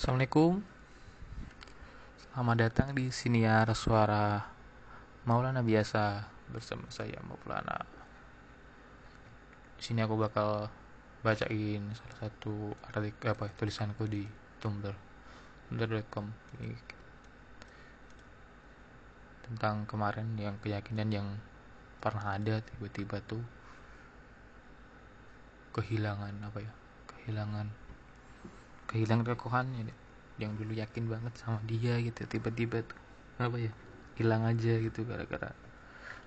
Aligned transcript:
Assalamualaikum. 0.00 0.64
Selamat 2.16 2.56
datang 2.56 2.96
di 2.96 3.12
Siniar 3.12 3.68
Suara 3.76 4.48
Maulana 5.28 5.60
Biasa 5.60 6.24
bersama 6.48 6.88
saya 6.88 7.20
Maulana. 7.20 7.84
Di 9.76 9.82
sini 9.84 10.00
aku 10.00 10.16
bakal 10.16 10.72
bacain 11.20 11.92
salah 11.92 12.16
satu 12.16 12.72
artikel 12.88 13.28
apa 13.28 13.52
tulisanku 13.60 14.08
di 14.08 14.24
Tumblr 14.64 14.96
tumblr.com 15.68 16.32
tentang 19.44 19.84
kemarin 19.84 20.32
yang 20.40 20.56
keyakinan 20.64 21.12
yang 21.12 21.28
pernah 22.00 22.40
ada 22.40 22.64
tiba-tiba 22.64 23.20
tuh 23.28 23.44
kehilangan 25.76 26.40
apa 26.40 26.64
ya 26.64 26.72
kehilangan 27.04 27.89
kehilangan 28.90 29.22
kekohan 29.22 29.70
ya, 29.70 29.86
yang 30.42 30.58
dulu 30.58 30.74
yakin 30.74 31.06
banget 31.06 31.30
sama 31.38 31.62
dia 31.62 31.94
gitu 32.02 32.26
tiba-tiba 32.26 32.82
tuh 32.82 32.98
apa 33.38 33.56
ya 33.56 33.72
hilang 34.18 34.42
aja 34.44 34.76
gitu 34.82 35.06
gara-gara 35.06 35.54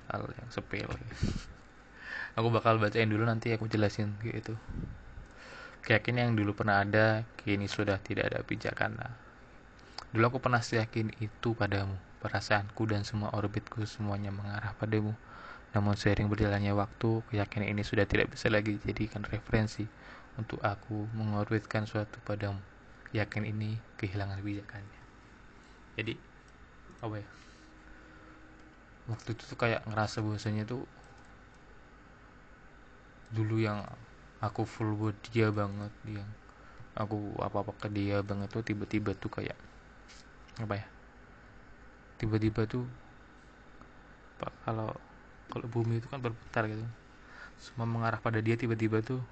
hal 0.10 0.24
yang 0.40 0.50
sepele. 0.50 0.96
Aku 2.40 2.50
bakal 2.50 2.82
bacain 2.82 3.06
dulu 3.06 3.30
nanti 3.30 3.54
aku 3.54 3.70
jelasin 3.70 4.18
gitu. 4.26 4.58
Keyakinan 5.86 6.34
yang 6.34 6.36
dulu 6.40 6.58
pernah 6.58 6.82
ada 6.82 7.22
kini 7.38 7.70
sudah 7.70 8.02
tidak 8.02 8.34
ada 8.34 8.40
pijakan 8.42 8.98
nah, 8.98 9.14
dulu 10.10 10.34
aku 10.34 10.40
pernah 10.42 10.64
yakin 10.64 11.14
itu 11.22 11.54
padamu 11.54 11.94
perasaanku 12.24 12.88
dan 12.88 13.04
semua 13.04 13.36
orbitku 13.36 13.84
semuanya 13.86 14.32
mengarah 14.32 14.72
padamu. 14.80 15.14
Namun 15.76 15.94
seiring 15.94 16.32
berjalannya 16.32 16.74
waktu 16.74 17.22
keyakinan 17.30 17.70
ini 17.70 17.84
sudah 17.86 18.08
tidak 18.08 18.32
bisa 18.34 18.48
lagi 18.48 18.80
dijadikan 18.80 19.28
referensi 19.28 19.86
untuk 20.38 20.60
aku 20.66 21.06
mengorbitkan 21.14 21.86
suatu 21.86 22.18
padamu. 22.26 22.60
Yakin 23.14 23.46
ini 23.46 23.78
kehilangan 24.02 24.42
bijakannya. 24.42 25.02
Jadi, 26.00 26.14
apa 27.06 27.16
ya? 27.22 27.28
Waktu 29.14 29.38
itu 29.38 29.44
tuh 29.46 29.58
kayak 29.60 29.86
ngerasa 29.86 30.26
bahwasanya 30.26 30.66
tuh 30.66 30.82
dulu 33.34 33.58
yang 33.62 33.82
aku 34.44 34.68
full 34.68 34.94
buat 34.94 35.18
dia 35.34 35.50
banget 35.50 35.90
yang 36.06 36.30
aku 36.94 37.34
apa 37.42 37.66
apa 37.66 37.72
ke 37.74 37.90
dia 37.90 38.22
banget 38.22 38.54
tuh 38.54 38.62
tiba-tiba 38.62 39.18
tuh 39.18 39.34
kayak 39.34 39.58
apa 40.62 40.78
ya 40.78 40.86
tiba-tiba 42.22 42.70
tuh 42.70 42.86
kalau 44.68 44.94
kalau 45.50 45.66
bumi 45.66 45.98
itu 45.98 46.06
kan 46.06 46.22
berputar 46.22 46.70
gitu 46.70 46.86
semua 47.58 47.90
mengarah 47.90 48.22
pada 48.22 48.38
dia 48.38 48.54
tiba-tiba 48.54 49.02
tuh 49.02 49.24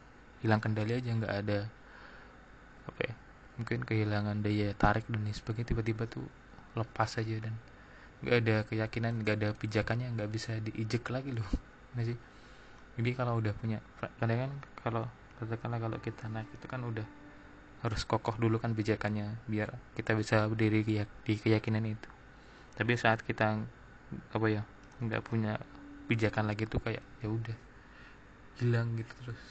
hilang 0.41 0.61
kendali 0.61 0.97
aja 0.97 1.09
nggak 1.13 1.33
ada 1.45 1.59
apa 2.89 3.01
ya 3.05 3.13
mungkin 3.61 3.85
kehilangan 3.85 4.41
daya 4.41 4.73
tarik 4.73 5.05
dan 5.05 5.21
sebagainya 5.29 5.77
tiba-tiba 5.77 6.09
tuh 6.09 6.25
lepas 6.73 7.19
aja 7.19 7.35
dan 7.37 7.53
nggak 8.21 8.37
ada 8.45 8.55
keyakinan 8.69 9.21
nggak 9.25 9.35
ada 9.41 9.49
pijakannya 9.57 10.13
nggak 10.13 10.29
bisa 10.29 10.57
diijek 10.61 11.09
lagi 11.09 11.33
loh. 11.33 11.45
Nah 11.91 12.07
sih? 12.07 12.15
Jadi 12.95 13.09
kalau 13.19 13.43
udah 13.43 13.51
punya 13.51 13.83
kadang 13.99 14.47
kan 14.47 14.51
kalau 14.79 15.03
katakanlah 15.43 15.79
kalau 15.83 15.97
kita 15.99 16.31
naik 16.31 16.47
itu 16.55 16.65
kan 16.71 16.79
udah 16.87 17.03
harus 17.83 18.07
kokoh 18.07 18.37
dulu 18.39 18.61
kan 18.63 18.71
pijakannya 18.71 19.41
biar 19.49 19.75
kita 19.99 20.15
bisa 20.15 20.47
berdiri 20.47 20.87
di 21.27 21.33
keyakinan 21.35 21.83
itu. 21.83 22.09
Tapi 22.79 22.95
saat 22.95 23.25
kita 23.27 23.59
apa 24.31 24.47
ya 24.47 24.63
nggak 25.03 25.19
punya 25.27 25.59
pijakan 26.07 26.47
lagi 26.47 26.63
tuh 26.63 26.79
kayak 26.79 27.03
ya 27.19 27.27
udah 27.27 27.57
hilang 28.63 28.95
gitu 28.95 29.11
terus 29.23 29.41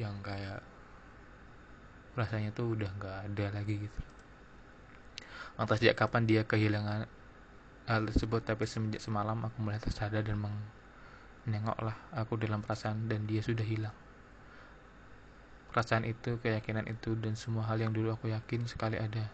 yang 0.00 0.16
kayak 0.24 0.64
rasanya 2.16 2.56
tuh 2.56 2.72
udah 2.72 2.88
nggak 2.96 3.16
ada 3.28 3.46
lagi 3.52 3.84
gitu. 3.84 4.00
Entah 5.60 5.76
sejak 5.76 5.92
kapan 6.00 6.24
dia 6.24 6.42
kehilangan 6.48 7.04
hal 7.84 8.02
tersebut 8.08 8.40
tapi 8.40 8.64
semenjak 8.64 9.04
semalam 9.04 9.36
aku 9.44 9.60
mulai 9.60 9.76
tersadar 9.76 10.24
dan 10.24 10.40
menengoklah 10.40 11.96
aku 12.16 12.40
dalam 12.40 12.64
perasaan 12.64 13.12
dan 13.12 13.28
dia 13.28 13.44
sudah 13.44 13.66
hilang. 13.66 13.92
Perasaan 15.68 16.08
itu 16.08 16.40
keyakinan 16.40 16.88
itu 16.88 17.12
dan 17.20 17.36
semua 17.36 17.68
hal 17.68 17.76
yang 17.76 17.92
dulu 17.92 18.16
aku 18.16 18.32
yakin 18.32 18.64
sekali 18.64 18.96
ada 18.96 19.28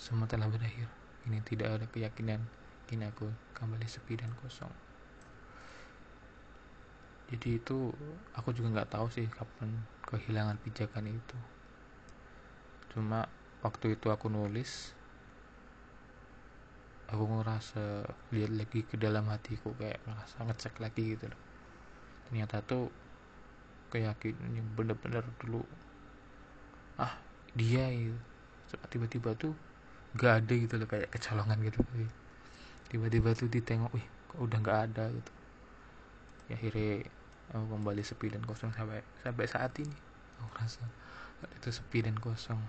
semua 0.00 0.24
telah 0.24 0.48
berakhir. 0.48 0.88
Ini 1.28 1.38
tidak 1.44 1.68
ada 1.68 1.86
keyakinan. 1.92 2.40
Kini 2.88 3.08
aku 3.08 3.28
kembali 3.56 3.88
sepi 3.88 4.16
dan 4.20 4.32
kosong 4.40 4.93
jadi 7.32 7.56
itu 7.56 7.88
aku 8.36 8.52
juga 8.52 8.68
nggak 8.80 8.90
tahu 8.92 9.06
sih 9.08 9.24
kapan 9.32 9.72
kehilangan 10.04 10.60
pijakan 10.60 11.08
itu. 11.08 11.38
Cuma 12.92 13.24
waktu 13.64 13.96
itu 13.96 14.12
aku 14.12 14.28
nulis 14.28 14.92
aku 17.08 17.24
ngerasa 17.24 18.04
lihat 18.34 18.52
lagi 18.52 18.84
ke 18.84 19.00
dalam 19.00 19.24
hatiku 19.32 19.72
kayak 19.80 20.04
ngerasa 20.04 20.36
ngecek 20.44 20.74
lagi 20.84 21.16
gitu. 21.16 21.32
Loh 21.32 21.40
ternyata 22.28 22.60
tuh 22.64 22.92
keyakinan 23.88 24.58
yang 24.58 24.68
bener-bener 24.74 25.22
dulu 25.38 25.62
ah 26.98 27.14
dia 27.54 27.88
itu 27.88 28.16
tiba-tiba 28.90 29.32
tuh 29.38 29.54
gak 30.18 30.44
ada 30.44 30.54
gitu 30.54 30.74
loh 30.76 30.88
kayak 30.90 31.08
kecolongan 31.08 31.56
gitu. 31.64 31.80
Tiba-tiba 32.92 33.32
tuh 33.32 33.48
ditengok 33.48 33.90
wih 33.96 34.06
udah 34.34 34.58
gak 34.60 34.80
ada 34.90 35.08
gitu 35.08 35.43
ya 36.50 36.54
akhirnya 36.56 37.06
aku 37.52 37.64
kembali 37.76 38.02
sepi 38.04 38.32
dan 38.32 38.42
kosong 38.44 38.72
sampai 38.72 39.00
sampai 39.20 39.44
saat 39.48 39.72
ini. 39.80 39.96
Aku 40.42 40.50
rasa 40.56 40.84
itu 41.60 41.68
sepi 41.70 42.04
dan 42.04 42.16
kosong. 42.16 42.60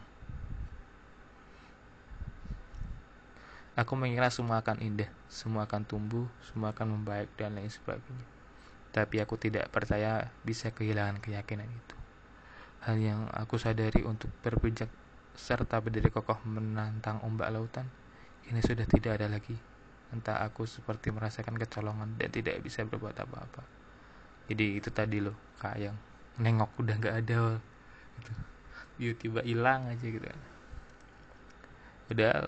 Aku 3.75 3.99
mengira 3.99 4.31
semua 4.31 4.63
akan 4.63 4.79
indah 4.79 5.11
semua 5.27 5.67
akan 5.67 5.83
tumbuh 5.83 6.27
semua 6.47 6.71
akan 6.71 6.99
membaik 6.99 7.27
dan 7.35 7.59
lain 7.59 7.67
sebagainya. 7.67 8.27
Tapi 8.95 9.19
aku 9.19 9.35
tidak 9.35 9.67
percaya 9.67 10.31
bisa 10.47 10.71
kehilangan 10.71 11.19
keyakinan 11.19 11.67
itu. 11.67 11.95
Hal 12.87 12.95
yang 12.95 13.27
aku 13.35 13.59
sadari 13.59 14.07
untuk 14.07 14.31
berpijak 14.39 14.87
serta 15.35 15.83
berdiri 15.83 16.07
kokoh 16.07 16.39
menantang 16.47 17.19
ombak 17.27 17.51
lautan 17.51 17.91
ini 18.47 18.63
sudah 18.63 18.87
tidak 18.87 19.19
ada 19.19 19.27
lagi 19.27 19.74
entah 20.13 20.41
aku 20.45 20.69
seperti 20.69 21.09
merasakan 21.09 21.57
kecolongan 21.57 22.17
dan 22.19 22.29
tidak 22.29 22.61
bisa 22.61 22.85
berbuat 22.85 23.17
apa-apa. 23.17 23.63
Jadi 24.45 24.77
itu 24.77 24.89
tadi 24.93 25.17
loh 25.23 25.33
kak 25.57 25.75
yang 25.81 25.97
nengok 26.37 26.77
udah 26.77 26.95
nggak 27.01 27.15
ada. 27.25 27.57
Gitu. 28.19 28.31
Tiba-tiba 28.95 29.39
hilang 29.41 29.89
aja 29.89 30.05
gitu. 30.05 30.25
Udah 32.13 32.45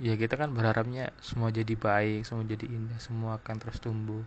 ya 0.00 0.16
kita 0.16 0.40
kan 0.40 0.50
berharapnya 0.56 1.12
semua 1.20 1.52
jadi 1.52 1.76
baik 1.76 2.24
semua 2.24 2.48
jadi 2.48 2.64
indah 2.64 2.98
semua 2.98 3.38
akan 3.38 3.56
terus 3.62 3.78
tumbuh. 3.78 4.24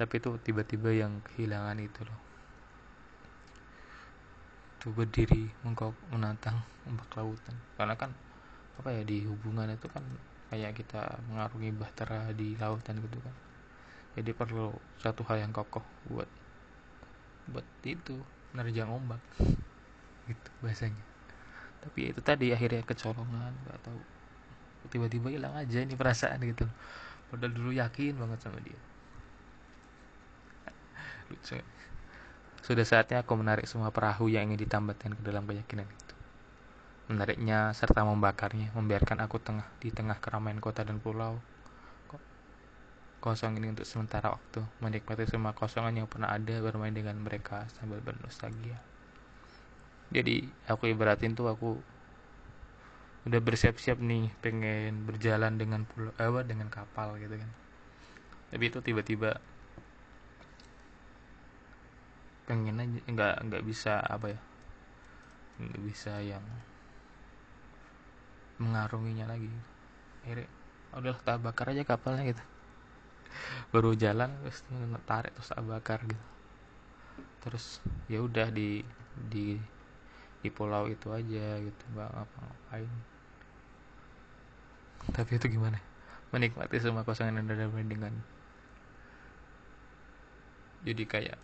Tapi 0.00 0.18
itu 0.18 0.34
tiba-tiba 0.40 0.90
yang 0.96 1.20
kehilangan 1.30 1.76
itu 1.78 2.00
loh. 2.02 2.20
Itu 4.80 4.90
berdiri 4.90 5.52
mengkok 5.62 5.94
menantang 6.10 6.64
ombak 6.88 7.12
lautan. 7.14 7.54
Karena 7.76 7.94
kan 7.94 8.10
apa 8.80 8.88
ya 8.88 9.04
di 9.04 9.22
hubungan 9.28 9.68
itu 9.68 9.86
kan 9.92 10.00
kayak 10.52 10.76
kita 10.76 11.16
mengarungi 11.32 11.72
bahtera 11.72 12.28
di 12.36 12.52
lautan 12.60 13.00
gitu 13.00 13.16
kan. 13.24 13.32
Jadi 14.20 14.36
perlu 14.36 14.68
satu 15.00 15.24
hal 15.24 15.48
yang 15.48 15.52
kokoh 15.56 15.80
buat 16.12 16.28
buat 17.48 17.64
itu 17.88 18.20
menerjang 18.52 18.92
ombak. 18.92 19.24
Gitu 20.28 20.50
bahasanya. 20.62 21.02
Tapi 21.82 22.14
itu 22.14 22.20
tadi 22.22 22.52
akhirnya 22.52 22.84
kecolongan 22.84 23.56
nggak 23.64 23.80
tahu. 23.80 24.00
Tiba-tiba 24.92 25.32
hilang 25.32 25.56
aja 25.56 25.82
ini 25.82 25.96
perasaan 25.96 26.38
gitu. 26.44 26.68
Padahal 27.32 27.50
dulu 27.56 27.72
yakin 27.72 28.14
banget 28.20 28.38
sama 28.44 28.60
dia. 28.60 28.78
Sudah 32.66 32.84
saatnya 32.86 33.24
aku 33.24 33.34
menarik 33.34 33.66
semua 33.66 33.90
perahu 33.90 34.30
yang 34.30 34.52
ingin 34.52 34.68
ditambatkan 34.68 35.16
ke 35.16 35.22
dalam 35.26 35.42
keyakinan 35.48 35.88
itu 35.88 36.11
menariknya 37.10 37.74
serta 37.74 38.06
membakarnya, 38.06 38.70
membiarkan 38.76 39.22
aku 39.24 39.42
tengah 39.42 39.66
di 39.82 39.90
tengah 39.90 40.18
keramaian 40.22 40.62
kota 40.62 40.86
dan 40.86 41.02
pulau 41.02 41.40
kosong 43.22 43.54
ini 43.54 43.70
untuk 43.70 43.86
sementara 43.86 44.34
waktu, 44.34 44.66
menikmati 44.82 45.30
semua 45.30 45.54
kosongan 45.54 45.94
yang 45.94 46.10
pernah 46.10 46.34
ada 46.34 46.58
bermain 46.58 46.90
dengan 46.90 47.14
mereka 47.22 47.70
sambil 47.78 48.02
bernostalgia. 48.02 48.82
Jadi 50.10 50.50
aku 50.66 50.90
ibaratin 50.90 51.38
tuh 51.38 51.46
aku 51.46 51.78
udah 53.22 53.38
bersiap-siap 53.38 54.02
nih 54.02 54.34
pengen 54.42 55.06
berjalan 55.06 55.54
dengan 55.54 55.86
pulau 55.86 56.10
eh, 56.18 56.42
dengan 56.42 56.66
kapal 56.66 57.14
gitu 57.22 57.38
kan. 57.38 57.50
Tapi 58.50 58.64
itu 58.66 58.82
tiba-tiba 58.82 59.38
pengen 62.42 62.82
aja 62.82 62.98
nggak 63.06 63.34
nggak 63.48 63.62
bisa 63.62 64.02
apa 64.02 64.34
ya 64.34 64.40
nggak 65.62 65.82
bisa 65.86 66.18
yang 66.26 66.42
mengarunginya 68.62 69.26
lagi. 69.26 69.50
Akhirnya 70.22 70.48
udahlah 70.94 71.20
tak 71.26 71.38
bakar 71.42 71.66
aja 71.74 71.82
kapalnya 71.82 72.22
gitu. 72.30 72.42
Baru 73.74 73.96
jalan 73.98 74.30
terus 74.46 74.62
tarik 75.08 75.32
terus 75.34 75.50
tak 75.50 75.64
bakar 75.66 75.98
gitu. 76.06 76.26
Terus 77.42 77.82
ya 78.06 78.22
udah 78.22 78.48
di 78.54 78.86
di 79.28 79.58
di 80.40 80.48
pulau 80.54 80.86
itu 80.86 81.10
aja 81.10 81.58
gitu. 81.58 81.82
Nggak 81.92 82.10
ngapa-ngapain. 82.14 82.92
Tapi 85.10 85.30
itu 85.34 85.46
gimana? 85.50 85.82
Menikmati 86.30 86.78
semua 86.78 87.02
kosongan 87.02 87.42
yang 87.42 87.50
ada 87.50 87.66
dengan 87.66 88.14
jadi 90.82 91.04
kayak 91.06 91.38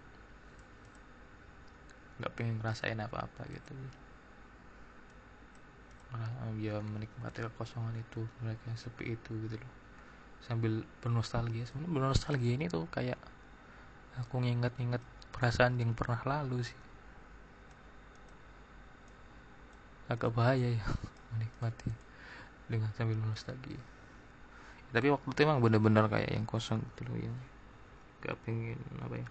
nggak 2.19 2.35
pengen 2.35 2.59
ngerasain 2.59 2.99
apa-apa 2.99 3.47
gitu 3.47 3.70
ya 6.58 6.81
menikmati 6.81 7.44
kekosongan 7.44 7.94
itu 8.00 8.25
mereka 8.43 8.62
yang 8.66 8.78
sepi 8.81 9.14
itu 9.14 9.32
gitu 9.46 9.56
loh. 9.60 9.72
Sambil 10.43 10.82
bernostalgia. 11.05 11.69
Sebenarnya 11.69 11.93
bernostalgia 11.93 12.52
ini 12.56 12.66
tuh 12.66 12.88
kayak 12.88 13.20
aku 14.16 14.43
nginget-nginget 14.43 15.05
perasaan 15.31 15.76
yang 15.78 15.93
pernah 15.93 16.19
lalu 16.25 16.64
sih. 16.64 16.78
Agak 20.08 20.32
bahaya 20.32 20.72
ya 20.72 20.84
menikmati 21.37 21.93
dengan 22.69 22.93
sambil 22.96 23.16
nostalgia 23.16 23.76
ya, 23.76 23.84
tapi 24.93 25.08
waktu 25.12 25.28
itu 25.32 25.40
emang 25.44 25.60
bener-bener 25.64 26.05
kayak 26.08 26.32
yang 26.32 26.44
kosong 26.44 26.84
gitu 26.93 27.08
loh 27.08 27.19
yang 27.20 27.37
gak 28.25 28.37
pengen 28.44 28.81
apa 29.00 29.16
ya 29.20 29.28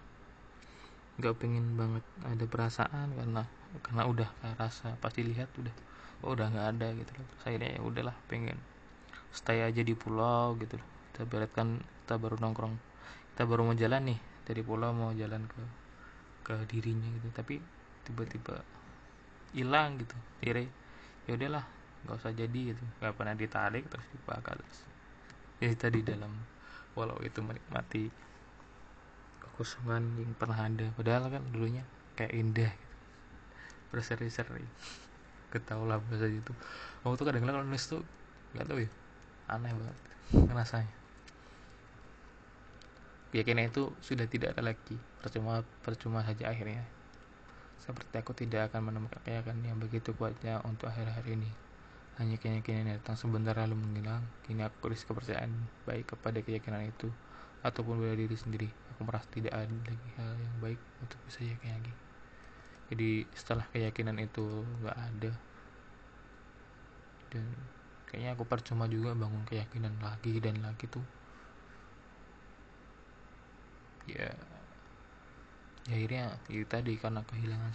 gak 1.18 1.34
pengen 1.38 1.74
banget 1.74 2.04
ada 2.22 2.44
perasaan 2.46 3.08
karena 3.14 3.42
karena 3.82 4.02
udah 4.06 4.28
kayak 4.42 4.58
rasa 4.58 4.94
pasti 5.02 5.26
lihat 5.26 5.50
udah 5.58 5.74
oh, 6.22 6.34
udah 6.34 6.50
nggak 6.50 6.66
ada 6.76 6.88
gitu 6.96 7.12
loh. 7.18 7.28
Saya 7.42 7.56
ya 7.58 7.80
udahlah 7.82 8.14
pengen 8.26 8.58
stay 9.30 9.62
aja 9.62 9.82
di 9.82 9.94
pulau 9.94 10.56
gitu 10.58 10.78
loh. 10.78 10.88
Kita 11.12 11.22
beretkan 11.28 11.82
kita 12.04 12.14
baru 12.18 12.36
nongkrong 12.40 12.74
kita 13.34 13.42
baru 13.46 13.70
mau 13.70 13.76
jalan 13.78 14.02
nih 14.14 14.18
dari 14.48 14.62
pulau 14.66 14.90
mau 14.90 15.14
jalan 15.14 15.46
ke 15.46 15.62
ke 16.42 16.54
dirinya 16.70 17.08
gitu. 17.20 17.28
Tapi 17.30 17.54
tiba-tiba 18.08 18.64
hilang 19.54 19.96
gitu 20.00 20.14
kira 20.42 20.64
ya 21.28 21.32
udahlah 21.36 21.64
nggak 22.06 22.16
usah 22.18 22.32
jadi 22.34 22.60
gitu. 22.74 22.82
Nggak 23.02 23.14
pernah 23.14 23.34
ditarik 23.38 23.84
terus 23.86 24.06
dibakar 24.10 24.58
jadi 25.58 25.74
tadi 25.74 26.06
dalam 26.06 26.30
walau 26.94 27.18
itu 27.26 27.42
menikmati 27.42 28.10
kekosongan 29.42 30.06
yang 30.22 30.34
pernah 30.38 30.70
ada. 30.70 30.86
Padahal 30.94 31.34
kan 31.34 31.42
dulunya 31.50 31.82
kayak 32.14 32.30
indah 32.30 32.70
gitu. 32.70 32.96
Berseri-seri 33.90 34.66
ketahulah 35.48 35.96
bahasa 36.08 36.28
itu 36.28 36.52
waktu 37.02 37.16
tuh 37.16 37.26
kadang-kadang 37.26 37.56
kalau 37.60 37.66
nulis 37.66 37.84
tuh 37.88 38.02
nggak 38.52 38.66
tahu 38.68 38.78
ya 38.84 38.90
aneh 39.48 39.72
banget 39.72 39.96
rasanya. 40.52 40.92
Keyakinan 43.28 43.68
itu 43.68 43.92
sudah 44.00 44.24
tidak 44.24 44.56
ada 44.56 44.72
lagi 44.72 44.96
percuma 45.20 45.60
percuma 45.84 46.24
saja 46.24 46.48
akhirnya. 46.48 46.84
Seperti 47.80 48.14
aku 48.20 48.32
tidak 48.36 48.72
akan 48.72 48.92
menemukan 48.92 49.20
keyakinan 49.24 49.64
yang 49.64 49.78
begitu 49.80 50.12
kuatnya 50.16 50.60
untuk 50.64 50.92
akhir-akhir 50.92 51.24
ini. 51.28 51.48
Hanya 52.20 52.36
keyakinan 52.40 52.88
yang 52.88 52.96
datang 53.00 53.16
sebentar 53.20 53.56
lalu 53.56 53.76
menghilang. 53.76 54.24
Kini 54.44 54.64
aku 54.64 54.92
rilis 54.92 55.04
kepercayaan 55.04 55.52
baik 55.84 56.16
kepada 56.16 56.40
keyakinan 56.40 56.88
itu 56.88 57.08
ataupun 57.64 58.00
pada 58.00 58.16
diri 58.16 58.36
sendiri. 58.36 58.68
Aku 58.96 59.04
merasa 59.04 59.28
tidak 59.32 59.52
ada 59.52 59.68
lagi 59.68 60.08
hal 60.16 60.32
yang 60.36 60.56
baik 60.60 60.80
untuk 61.04 61.20
bisa 61.28 61.44
yakin 61.44 61.72
lagi 61.72 62.07
jadi 62.88 63.28
setelah 63.36 63.68
keyakinan 63.68 64.16
itu 64.16 64.64
nggak 64.80 64.96
ada. 64.96 65.32
Dan 67.28 67.44
kayaknya 68.08 68.32
aku 68.32 68.48
percuma 68.48 68.88
juga 68.88 69.12
bangun 69.12 69.44
keyakinan 69.44 69.92
lagi 70.00 70.40
dan 70.40 70.64
lagi 70.64 70.88
tuh. 70.88 71.04
Ya 74.08 74.32
ya 75.88 75.96
akhirnya 75.96 76.24
itu 76.48 76.64
tadi 76.68 76.96
karena 76.96 77.20
kehilangan 77.28 77.72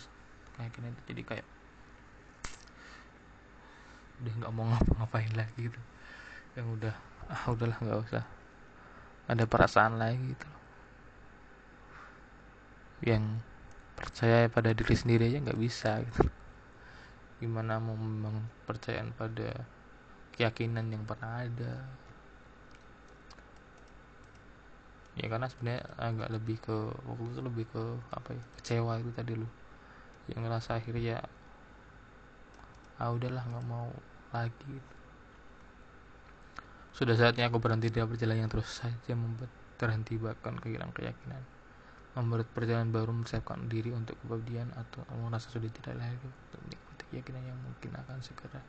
keyakinan 0.58 0.94
itu 0.98 1.02
jadi 1.14 1.22
kayak 1.26 1.48
udah 4.22 4.34
nggak 4.42 4.54
mau 4.54 4.66
ngapa-ngapain 4.74 5.34
lagi 5.38 5.70
gitu. 5.70 5.82
Yang 6.58 6.68
udah 6.82 6.96
ah 7.30 7.44
udahlah 7.54 7.78
nggak 7.78 8.02
usah. 8.10 8.26
Ada 9.30 9.46
perasaan 9.46 10.02
lagi 10.02 10.34
gitu. 10.34 10.50
Yang 13.06 13.46
percaya 14.04 14.52
pada 14.52 14.76
diri 14.76 14.96
sendiri 15.00 15.32
aja 15.32 15.40
nggak 15.40 15.62
bisa 15.64 16.04
gitu. 16.04 16.28
Gimana 17.40 17.80
mau 17.80 17.96
membangun 17.96 18.44
percayaan 18.68 19.16
pada 19.16 19.64
keyakinan 20.36 20.92
yang 20.92 21.08
pernah 21.08 21.48
ada? 21.48 21.74
Ya 25.16 25.32
karena 25.32 25.48
sebenarnya 25.48 25.88
agak 25.96 26.30
lebih 26.36 26.58
ke 26.60 26.76
waktu 27.08 27.32
itu 27.32 27.42
lebih 27.46 27.66
ke 27.72 27.84
apa 28.12 28.30
ya 28.36 28.44
kecewa 28.60 28.98
itu 29.00 29.12
tadi 29.14 29.34
lu 29.38 29.48
yang 30.26 30.42
ngerasa 30.44 30.82
akhirnya 30.82 31.04
ya 31.16 31.20
ah 33.00 33.10
udahlah 33.14 33.44
nggak 33.48 33.66
mau 33.72 33.88
lagi. 34.36 34.76
Sudah 36.92 37.16
saatnya 37.16 37.48
aku 37.48 37.58
berhenti 37.58 37.90
dari 37.90 38.06
perjalanan 38.06 38.46
yang 38.46 38.52
terus 38.52 38.70
saja 38.84 39.14
membuat 39.16 39.50
terhenti 39.80 40.20
bahkan 40.20 40.60
kehilangan 40.60 40.94
keyakinan 40.94 41.44
membuat 42.14 42.46
perjalanan 42.54 42.94
baru 42.94 43.10
mempersiapkan 43.10 43.66
diri 43.66 43.90
untuk 43.90 44.14
kebahagiaan 44.22 44.70
atau 44.78 45.02
merasa 45.18 45.50
sudah 45.50 45.70
tidak 45.74 45.98
lagi 45.98 46.22
untuk 46.22 46.62
menikmati 46.70 47.04
keyakinan 47.10 47.44
yang 47.50 47.60
mungkin 47.66 47.92
akan 47.98 48.18
segera 48.22 48.62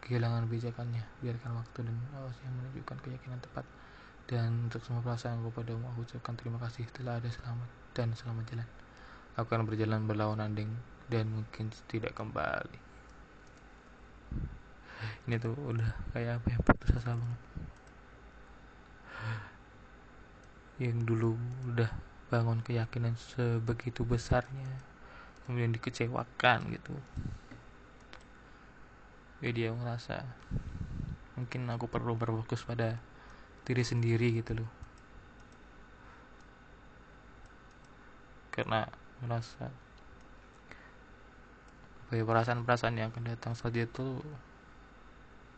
kehilangan 0.00 0.48
bijakannya 0.48 1.04
biarkan 1.20 1.60
waktu 1.60 1.78
dan 1.84 1.96
awas 2.16 2.36
yang 2.40 2.52
menunjukkan 2.56 2.98
keyakinan 3.04 3.40
tepat. 3.44 3.68
Dan 4.24 4.70
untuk 4.70 4.80
semua 4.86 5.04
perasaan 5.04 5.42
kepadamu 5.44 5.84
aku 5.92 6.06
ucapkan 6.06 6.34
terima 6.38 6.56
kasih. 6.62 6.86
Telah 6.94 7.20
ada 7.20 7.28
selamat 7.28 7.68
dan 7.92 8.08
selamat 8.14 8.44
jalan. 8.48 8.68
Akan 9.36 9.66
berjalan 9.68 10.06
berlawan 10.06 10.40
anding 10.40 10.70
dan 11.10 11.28
mungkin 11.28 11.68
tidak 11.90 12.16
kembali. 12.16 12.78
Ini 15.26 15.36
tuh 15.40 15.56
udah 15.56 15.90
kayak 16.14 16.40
apa 16.40 16.46
ya? 16.46 16.58
Putus 16.62 16.94
asa 16.96 17.16
banget. 17.18 17.40
Yang 20.80 20.98
dulu 21.04 21.30
udah 21.74 21.90
bangun 22.30 22.62
keyakinan 22.62 23.18
sebegitu 23.18 24.06
besarnya 24.06 24.70
kemudian 25.44 25.74
dikecewakan 25.74 26.70
gitu. 26.70 26.94
Jadi 29.42 29.66
dia 29.66 29.74
ngerasa 29.74 30.22
mungkin 31.34 31.66
aku 31.74 31.90
perlu 31.90 32.14
berfokus 32.14 32.62
pada 32.62 33.02
diri 33.66 33.82
sendiri 33.82 34.30
gitu 34.38 34.62
loh. 34.62 34.70
Karena 38.54 38.86
merasa 39.18 39.74
apa 42.06 42.12
ya 42.14 42.22
perasaan-perasaan 42.22 42.94
yang 42.94 43.10
akan 43.10 43.26
datang 43.26 43.58
saja 43.58 43.82
itu 43.82 44.22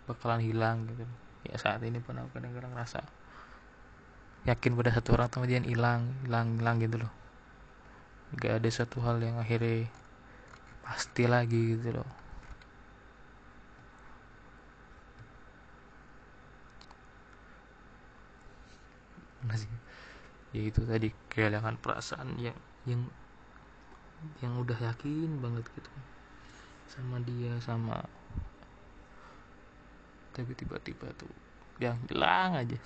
bakalan 0.09 0.41
hilang 0.41 0.88
gitu. 0.88 1.05
Ya 1.52 1.61
saat 1.61 1.85
ini 1.85 2.00
pun 2.00 2.17
aku 2.17 2.41
kadang-kadang 2.41 2.73
ngerasa 2.73 3.05
yakin 4.42 4.75
pada 4.75 4.90
satu 4.90 5.14
orang 5.14 5.30
kemudian 5.30 5.62
hilang 5.62 6.11
hilang 6.26 6.58
hilang 6.58 6.76
gitu 6.82 6.96
loh. 7.02 7.12
Gak 8.38 8.62
ada 8.62 8.68
satu 8.72 8.99
hal 9.04 9.20
yang 9.22 9.37
akhirnya 9.38 9.87
pasti 10.82 11.25
lagi 11.30 11.78
gitu 11.78 11.94
loh. 12.00 12.08
Masih 19.46 19.70
ya 20.52 20.62
itu 20.68 20.80
tadi 20.84 21.08
kehilangan 21.32 21.78
perasaan 21.78 22.37
yang 22.38 22.58
yang 22.88 23.02
yang 24.42 24.52
udah 24.58 24.78
yakin 24.78 25.38
banget 25.38 25.66
gitu. 25.76 25.90
Sama 26.90 27.22
dia 27.25 27.56
sama 27.62 28.04
tapi 30.32 30.56
tiba-tiba 30.56 31.12
tuh 31.20 31.28
yang 31.76 32.00
hilang 32.08 32.56
aja 32.56 32.80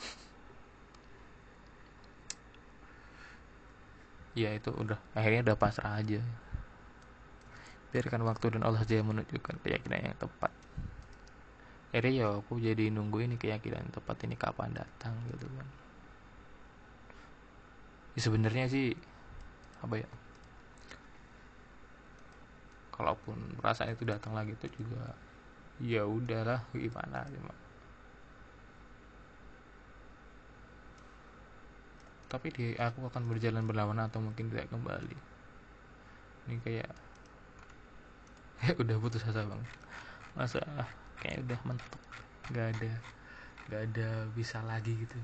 ya 4.36 4.52
itu 4.52 4.68
udah 4.68 5.00
akhirnya 5.16 5.50
udah 5.50 5.56
pasrah 5.56 5.96
aja. 5.96 6.20
Biarkan 7.90 8.20
waktu 8.28 8.52
dan 8.52 8.62
Allah 8.68 8.84
saja 8.84 9.00
menunjukkan 9.00 9.64
keyakinan 9.64 10.12
yang 10.12 10.16
tepat. 10.20 10.52
Akhirnya 11.90 12.12
ya 12.12 12.26
aku 12.36 12.60
jadi 12.60 12.92
nunggu 12.92 13.24
ini 13.24 13.40
keyakinan 13.40 13.88
yang 13.88 13.94
tepat 13.96 14.20
ini 14.28 14.36
kapan 14.36 14.76
datang 14.76 15.16
gitu 15.32 15.48
kan. 15.48 15.68
Ya 18.12 18.20
sebenarnya 18.20 18.68
sih 18.68 18.92
apa 19.80 20.04
ya 20.04 20.08
kalaupun 22.92 23.36
perasaan 23.60 23.92
itu 23.92 24.08
datang 24.08 24.32
lagi 24.32 24.56
itu 24.56 24.80
juga 24.80 25.12
ya 25.80 26.08
udahlah 26.08 26.64
gimana 26.72 27.28
cuma 27.28 27.52
tapi 32.26 32.50
di 32.50 32.74
aku 32.74 33.06
akan 33.06 33.30
berjalan 33.30 33.62
berlawanan 33.66 34.10
atau 34.10 34.18
mungkin 34.18 34.50
tidak 34.50 34.66
kembali. 34.70 35.18
Ini 36.46 36.56
kayak 36.62 36.90
ya 38.66 38.72
udah 38.82 38.96
putus 38.98 39.22
asa 39.22 39.46
bang. 39.46 39.62
Masa 40.34 40.58
ah, 40.78 40.90
kayak 41.22 41.46
udah 41.46 41.58
mentok. 41.62 42.02
Nggak 42.50 42.66
ada 42.76 42.90
nggak 43.66 43.82
ada 43.92 44.08
bisa 44.34 44.58
lagi 44.66 44.94
gitu. 44.98 45.18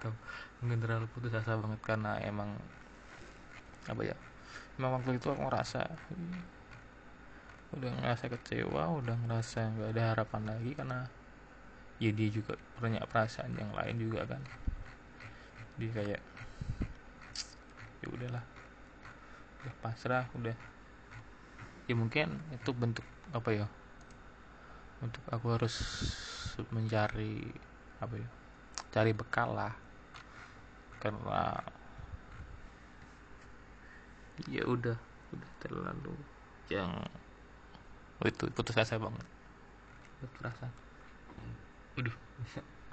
Atau 0.00 0.12
mungkin 0.60 0.84
terlalu 0.84 1.08
putus 1.16 1.32
asa 1.32 1.56
banget 1.56 1.80
karena 1.80 2.20
emang 2.20 2.56
apa 3.84 4.00
ya 4.00 4.16
emang 4.80 4.96
waktu 5.00 5.20
itu 5.20 5.28
aku 5.28 5.44
ngerasa 5.44 5.84
udah 7.74 7.90
ngerasa 8.00 8.24
kecewa 8.32 8.82
udah 8.96 9.16
ngerasa 9.26 9.76
nggak 9.76 9.90
ada 9.92 10.02
harapan 10.14 10.42
lagi 10.46 10.70
karena 10.72 11.04
ya 12.00 12.10
juga 12.10 12.58
punya 12.78 13.02
perasaan 13.06 13.54
yang 13.54 13.70
lain 13.76 13.96
juga 14.00 14.26
kan 14.26 14.42
dia 15.74 15.90
kayak 15.90 16.20
ya 18.04 18.06
udahlah. 18.06 18.44
Udah 19.64 19.74
pasrah 19.82 20.24
udah. 20.38 20.54
Ya 21.90 21.94
mungkin 21.98 22.40
itu 22.54 22.70
bentuk 22.72 23.04
apa 23.34 23.50
ya 23.50 23.66
untuk 25.02 25.20
aku 25.28 25.52
harus 25.52 25.74
mencari 26.70 27.44
apa 27.98 28.14
ya 28.16 28.28
cari 28.94 29.12
bekal 29.12 29.52
lah. 29.52 29.74
Karena 31.02 31.60
ya 34.48 34.62
udah 34.64 34.96
udah 35.34 35.50
terlalu 35.60 36.14
yang 36.72 36.90
oh 38.22 38.26
itu 38.30 38.48
putus 38.54 38.78
asa 38.78 38.96
banget. 38.96 39.26
Putus 40.22 40.42
asa. 40.46 40.68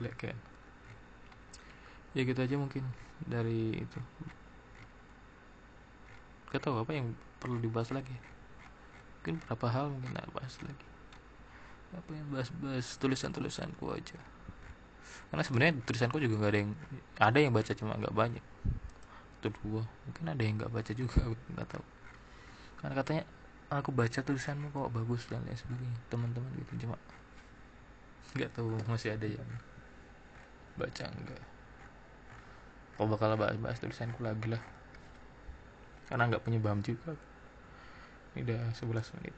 Lihat 0.01 0.17
kan 0.17 0.50
ya 2.11 2.21
gitu 2.27 2.39
aja 2.43 2.55
mungkin 2.59 2.83
dari 3.23 3.87
itu. 3.87 3.99
Gak 6.51 6.67
tahu 6.67 6.83
apa 6.83 6.91
yang 6.91 7.15
perlu 7.39 7.63
dibahas 7.63 7.95
lagi. 7.95 8.11
Mungkin 9.21 9.39
berapa 9.47 9.67
hal 9.71 9.85
mungkin 9.87 10.11
tak 10.11 10.27
bahas 10.35 10.55
lagi. 10.65 10.87
Apa 11.95 12.11
yang 12.11 12.27
bahas-bahas 12.31 12.87
tulisan-tulisanku 12.99 13.85
aja. 13.91 14.19
Karena 15.31 15.43
sebenarnya 15.47 15.73
tulisanku 15.87 16.19
juga 16.19 16.39
nggak 16.39 16.51
ada 16.51 16.59
yang 16.59 16.71
ada 17.19 17.39
yang 17.39 17.53
baca 17.55 17.71
cuma 17.71 17.95
nggak 17.95 18.15
banyak. 18.15 18.45
Itu 19.39 19.47
dua. 19.63 19.83
Mungkin 20.07 20.25
ada 20.27 20.41
yang 20.43 20.55
nggak 20.59 20.71
baca 20.71 20.91
juga 20.91 21.19
nggak 21.55 21.67
tahu. 21.71 21.85
Karena 22.83 22.93
katanya 22.99 23.23
aku 23.71 23.89
baca 23.95 24.19
tulisanmu 24.19 24.75
kok 24.75 24.91
bagus 24.91 25.23
dan 25.31 25.43
lain 25.47 25.55
sebagainya. 25.55 25.99
Teman-teman 26.11 26.51
gitu 26.59 26.87
cuma 26.87 26.99
nggak 28.31 28.51
tahu 28.55 28.79
masih 28.87 29.11
ada 29.15 29.27
yang 29.27 29.49
baca 30.79 31.03
enggak 31.11 31.50
kok 33.01 33.09
bakal 33.17 33.33
bahas-bahas 33.33 33.81
tulisanku 33.81 34.21
lagi 34.21 34.53
lah. 34.53 34.61
Karena 36.05 36.29
nggak 36.29 36.45
punya 36.45 36.61
paham 36.61 36.85
juga. 36.85 37.17
Ini 38.37 38.45
udah 38.45 38.61
11 38.77 39.17
menit. 39.17 39.33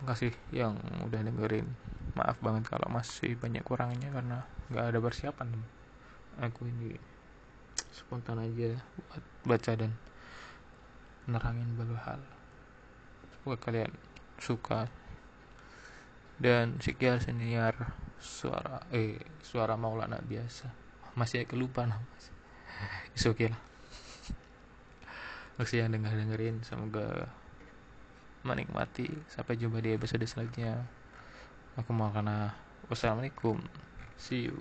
Makasih 0.00 0.32
yang 0.48 0.80
udah 1.04 1.20
dengerin. 1.20 1.68
Maaf 2.16 2.40
banget 2.40 2.72
kalau 2.72 2.88
masih 2.88 3.36
banyak 3.36 3.60
kurangnya 3.68 4.08
karena 4.08 4.48
nggak 4.72 4.96
ada 4.96 4.96
persiapan. 4.96 5.52
Aku 6.40 6.64
ini 6.64 6.96
spontan 7.92 8.40
aja 8.40 8.80
buat 8.96 9.24
baca 9.44 9.72
dan 9.76 9.92
nerangin 11.28 11.68
beberapa 11.76 12.16
hal. 12.16 12.20
Semoga 13.36 13.60
kalian 13.60 13.92
suka. 14.40 14.88
Dan 16.40 16.80
sekian 16.80 17.20
senior 17.20 17.76
suara 18.16 18.88
eh 18.88 19.20
suara 19.44 19.76
Maulana 19.76 20.16
biasa 20.24 20.85
masih 21.16 21.48
kelupa 21.48 21.88
nama 21.88 22.04
oke 23.24 23.32
okay 23.32 23.48
lah. 23.48 23.60
Makasih 25.56 25.88
yang 25.88 25.96
denger 25.96 26.12
dengerin. 26.12 26.60
Semoga 26.60 27.32
menikmati. 28.44 29.08
Sampai 29.32 29.56
jumpa 29.56 29.80
di 29.80 29.96
episode 29.96 30.28
selanjutnya. 30.28 30.84
Aku 31.80 31.96
mau 31.96 32.12
karena 32.12 32.52
wassalamualaikum. 32.92 33.56
See 34.20 34.52
you 34.52 34.56